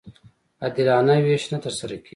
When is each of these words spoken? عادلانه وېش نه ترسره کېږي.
عادلانه 0.63 1.15
وېش 1.25 1.43
نه 1.53 1.57
ترسره 1.65 1.95
کېږي. 2.01 2.09